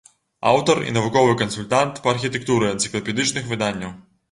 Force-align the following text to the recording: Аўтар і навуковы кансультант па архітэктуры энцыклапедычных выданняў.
Аўтар 0.51 0.79
і 0.91 0.93
навуковы 0.95 1.35
кансультант 1.43 2.01
па 2.07 2.13
архітэктуры 2.15 2.73
энцыклапедычных 2.73 3.43
выданняў. 3.55 3.97